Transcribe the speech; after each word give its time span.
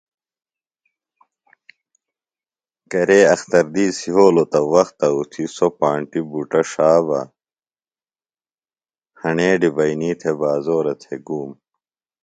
کرے 2.91 3.19
اختر 3.33 3.65
دِیس 3.73 3.97
یھولوۡ 4.05 4.47
تہ 4.51 4.59
وختہ 4.71 5.07
اُتھیۡ 5.15 5.51
سوۡ 5.55 5.73
پانٹیۡ 5.79 6.27
بُٹہ 6.29 6.61
ݜا 6.71 6.91
بہ 7.07 7.21
ہݨے 9.21 9.49
ڈِبئینی 9.61 10.11
تھےۡ 10.19 10.37
بازورہ 10.39 10.93
تھےۡ 11.01 11.21
گُوم۔ 11.27 11.49